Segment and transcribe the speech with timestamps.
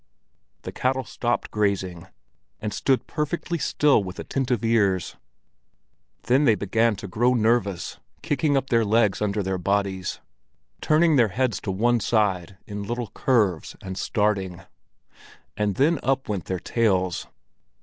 [0.63, 2.07] The cattle stopped grazing
[2.59, 5.15] and stood perfectly still with attentive ears.
[6.23, 10.19] Then they began to grow nervous, kicking up their legs under their bodies,
[10.81, 14.61] turning their heads to one side in little curves, and starting;
[15.55, 17.27] and then up went their tails.